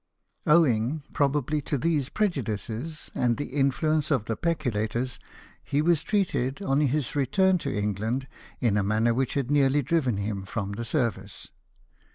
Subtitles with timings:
[0.47, 5.19] Owing, probably, to these prejudices, and the in fluence of the peculators,
[5.63, 8.27] he was treated, on his return to England,
[8.59, 11.51] in a manner which had nearly driven him from the service.